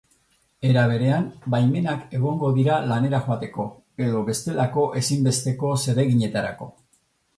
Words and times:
Era 0.67 0.83
berean, 0.91 1.25
baimenak 1.55 2.07
egongo 2.19 2.49
dira 2.57 2.79
lanera 2.93 3.19
joateko 3.27 3.67
edo 4.07 4.25
bestelako 4.31 4.87
ezinbesteko 5.03 5.75
zereginetarako. 5.85 6.73